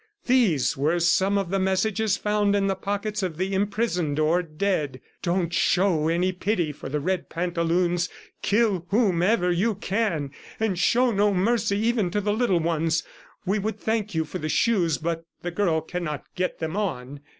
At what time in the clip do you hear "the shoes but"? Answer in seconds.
14.39-15.23